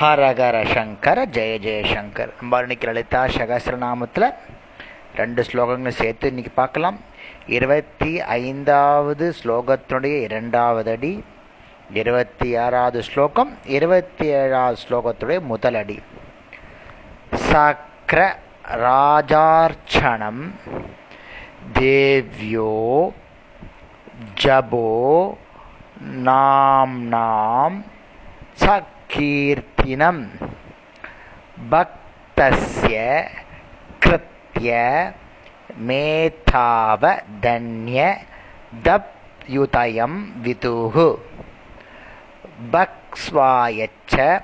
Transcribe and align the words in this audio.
ஹரஹர 0.00 0.56
சங்கர 0.72 1.18
ஜெய 1.34 1.52
ஜெயசங்கர் 1.64 2.32
நம்ம 2.38 2.58
இன்னைக்கு 2.60 2.86
லலிதா 2.88 3.20
சகசிரநாமத்தில் 3.34 4.26
ரெண்டு 5.14 5.42
ஸ்லோகங்கள் 5.42 5.96
சேர்த்து 6.00 6.28
இன்னைக்கு 6.28 6.52
பார்க்கலாம். 6.54 6.98
இருபத்தி 7.56 8.10
ஐந்தாவது 8.20 9.26
ஸ்லோகத்தினுடைய 9.40 10.16
இரண்டாவது 10.26 10.90
அடி 10.96 11.12
இருபத்தி 12.00 12.48
ஆறாவது 12.64 13.02
ஸ்லோகம் 13.02 13.52
இருபத்தி 13.76 14.26
ஏழாவது 14.40 14.78
ஸ்லோகத்துடைய 14.82 15.40
முதல் 15.52 15.78
அடி. 15.80 15.96
சக்ர 17.46 18.18
ராஜார்ச்சணம் 18.84 20.44
தேவ்யோ 21.78 22.74
ஜபோ 24.42 24.90
நாம்னாம் 26.28 27.80
சக் 28.64 28.92
பக்தஸ்ய 31.70 33.24
கிருத்ய 34.00 34.68
மேதாவதன்ய 35.86 38.16
தப்யுதயம் 38.84 40.18
விதுஹு 40.44 41.14
பக்ஸ்வாயச்ச 42.72 44.42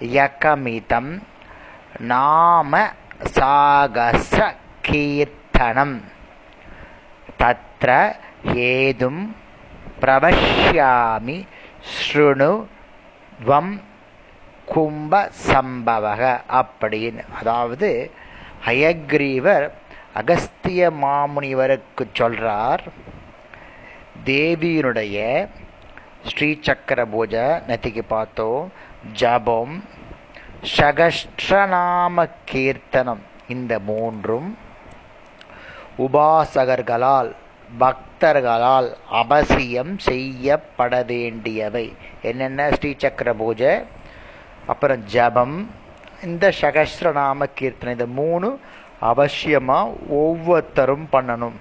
யகமிதம் 0.00 1.22
நாம 1.98 2.90
சாகச 3.24 4.56
கீர்த்தனம். 4.88 6.02
தத்ர 7.38 8.14
ஏதும் 8.54 9.36
பிரபஷ்யாமி 10.00 11.46
ஸ்ருணு 11.80 12.66
துவம் 13.44 13.80
கும்ப 14.74 15.12
சம்பவக 15.48 16.22
அப்படின்னு. 16.60 17.22
அதாவது 17.38 17.90
ஹயக்ரீவர் 18.66 19.66
அகஸ்திய 20.20 20.90
மாமுனிவருக்கு 21.02 22.04
சொல்றார் 22.18 22.82
தேவியினுடைய 24.24 25.18
ஸ்ரீசக்கர 26.28 27.00
பூஜை 27.14 27.46
நெத்திக்கு 27.68 28.02
பார்த்தோம். 28.14 28.64
ஜபம் 29.12 29.74
சகஸ்ரநாம 30.76 32.26
கீர்த்தனம் 32.50 33.22
இந்த 33.48 33.72
மூன்றும் 33.88 34.50
உபாசகர்களால் 36.04 37.30
பக்தர்களால் 37.80 38.88
அவசியம் 39.20 39.92
செய்யப்பட 40.08 41.02
வேண்டியவை. 41.12 41.86
என்னென்ன 42.22 42.68
ஸ்ரீ 42.78 42.90
சக்கர 42.96 43.30
பூஜை? 43.42 43.72
அப்புறம் 44.66 45.04
ஜபம். 45.04 45.70
இந்த 46.22 46.52
சகசிரநாம 46.60 47.46
கீர்த்தனை 47.58 47.90
இந்த 47.90 48.06
மூணு 48.06 48.58
அவசியமாக 49.00 49.94
ஒவ்வொருத்தரும் 50.08 51.06
பண்ணணும். 51.12 51.56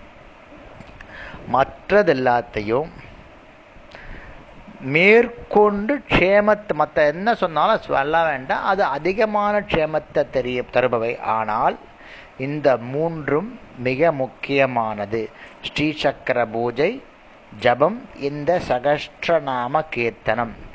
மற்றது 1.47 2.13
எல்லாத்தையும் 2.15 2.89
மேற்கொண்டு 4.79 5.93
க்ஷேமத்தை 6.11 6.73
மற்ற 6.73 7.05
என்ன 7.05 7.35
சொன்னாலும் 7.35 7.81
சொல்ல 7.81 8.23
வேண்டாம். 8.25 8.63
அது 8.63 8.83
அதிகமான 8.83 9.59
க்ஷேமத்தை 9.59 10.29
தெரிய 10.29 10.63
தருபவை. 10.73 11.19
ஆனால் 11.19 11.77
இந்த 12.37 12.77
மூன்றும் 12.77 13.59
மிக 13.77 14.11
முக்கியமானது. 14.11 15.29
ஸ்ரீசக்கர 15.67 16.45
பூஜை 16.45 17.03
ஜபம் 17.59 18.01
இந்த 18.19 18.61
சகஸ்ரநாம 18.69 19.83
கீர்த்தனம். 19.89 20.69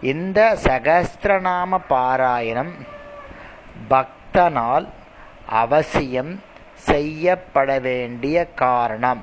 இந்த 0.00 0.58
சகஸ்திரநாம 0.64 1.78
பாராயணம் 1.88 2.72
பக்தனால் 3.88 4.86
அவசியம் 5.46 6.40
செய்யப்பட 6.74 7.78
வேண்டிய 7.78 8.46
காரணம். 8.50 9.22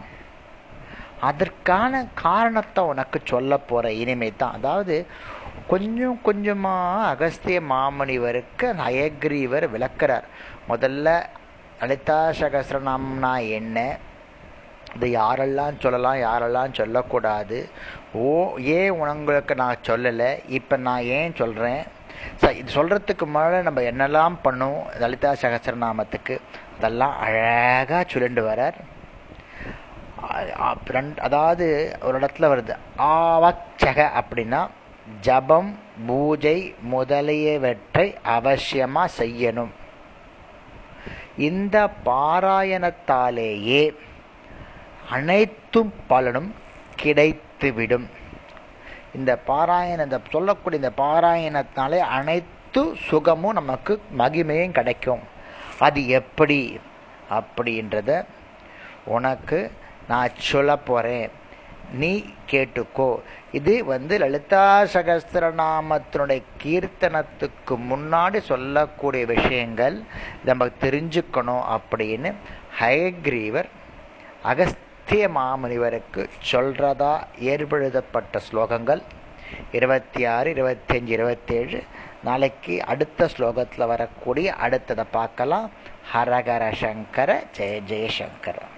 அதற்கான 1.22 2.06
காரணத்தை 2.14 2.84
உனக்கு 2.84 3.20
சொல்ல 3.26 3.58
போற 3.58 3.92
இனிமை 3.92 4.36
தான் 4.36 4.52
அதாவது 4.52 5.06
கொஞ்சம் 5.68 6.20
கொஞ்சமா 6.26 6.76
அகஸ்திய 7.12 7.60
மாமுனிவருக்கு 7.62 8.74
நயக்ரீவர் 8.74 9.68
விளக்குறார். 9.76 10.24
முதல்ல 10.70 11.24
லலிதா 11.82 12.30
சகசிரநாம்னா 12.40 13.48
என்ன? 13.48 13.98
இது 14.96 15.08
யாரெல்லாம் 15.08 15.80
சொல்லலாம் 15.80 16.16
யாரெல்லாம் 16.16 16.74
சொல்லக்கூடாது? 16.74 17.70
ஓ 18.22 18.56
ஏன் 18.78 18.90
உங்களுக்கு 18.90 19.54
நான் 19.56 19.84
சொல்லலை 19.88 20.30
இப்போ 20.58 20.76
நான் 20.88 21.04
ஏன் 21.18 21.36
சொல்கிறேன் 21.36 21.84
சார் 22.42 22.56
இது 22.56 22.70
சொல்கிறதுக்கு 22.76 23.26
முன்னாடி 23.28 23.62
நம்ம 23.68 23.82
என்னெல்லாம் 23.92 24.36
பண்ணும்? 24.42 24.80
லலிதா 25.02 25.32
சகசரநாமத்துக்கு. 25.42 26.36
அதெல்லாம் 26.76 27.16
அழகாக 27.26 28.06
சுழண்டு 28.12 28.42
வரார் 28.50 28.80
அதாவது 31.28 31.66
ஒரு 32.02 32.20
இடத்துல 32.20 32.50
வருது 32.52 32.76
ஆவச்சக 32.98 34.06
அப்படின்னா 34.20 34.62
ஜபம் 35.22 35.72
பூஜை 36.08 36.58
முதலியவற்றை 36.94 38.08
அவசியமாக 38.36 39.16
செய்யணும். 39.18 39.74
இந்த 41.50 41.78
பாராயணத்தாலேயே 42.06 43.84
அனைத்தும் 45.10 45.94
பலனும் 46.08 46.52
விடும் 47.72 48.10
இந்த 49.16 49.40
பாராயண 49.48 50.04
இந்த 50.04 50.20
சொல்லக்கூடிய 50.30 50.90
இந்த 50.90 51.04
பாராயணத்தினாலே 51.04 51.98
அனைத்து 51.98 52.96
சுகமும் 53.08 53.54
நமக்கு 53.54 54.02
மகிமையும் 54.18 54.72
கிடைக்கும். 54.72 55.20
அது 55.80 56.08
எப்படி? 56.08 56.80
அப்படின்றத 57.30 58.26
உனக்கு 59.06 59.72
நான் 60.08 60.30
சொல்ல 60.36 60.78
போகிறேன் 60.78 61.30
நீ 61.94 62.26
கேட்டுக்கோ. 62.52 63.20
இது 63.52 63.86
வந்து 63.86 64.18
லலிதா 64.18 64.82
சகஸ்திரநாமத்தினுடைய 64.82 66.42
கீர்த்தனத்துக்கு 66.64 67.78
முன்னாடி 67.90 68.40
சொல்லக்கூடிய 68.40 69.26
விஷயங்கள். 69.26 70.04
நம்ம 70.46 70.66
தெரிஞ்சுக்கணும் 70.66 71.80
அப்படின்னு 71.80 72.34
ஹயக்ரீவர் 72.80 73.66
அகஸ்திய 75.06 75.30
மாமுனிவருக்கு 75.30 76.30
சொல்றதா 76.52 77.24
ஏற்படுத்தப்பட்ட 77.40 78.42
ஸ்லோகங்கள்? 78.52 79.02
இருபத்தி 79.72 80.26
ஆறு 80.26 80.54
இருபத்தஞ்சு 80.54 81.08
இருபத்தேழு. 81.08 81.84
நாளைக்கு 82.24 82.86
அடுத்த 82.86 83.30
ஸ்லோகத்தில் 83.38 83.88
வரக்கூடிய 83.88 84.54
அடுத்ததை 84.62 85.06
பார்க்கலாம். 85.12 85.72
ஹரஹர 86.14 86.74
சங்கர 86.74 87.44
ஜெய 87.58 87.82
ஜெயசங்கர. 87.88 88.64